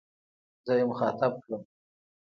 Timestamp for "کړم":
1.43-1.61